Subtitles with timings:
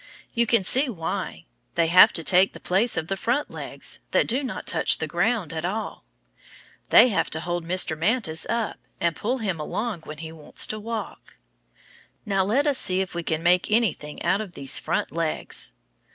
[0.33, 1.45] You can see why.
[1.75, 5.05] They have to take the place of the front legs, that do not touch the
[5.05, 6.05] ground at all.
[6.89, 7.95] They have to hold Mr.
[7.95, 11.35] Mantis up, and pull him along when he wants to walk.
[12.25, 15.71] Now, let us see if we can make anything out of these front legs.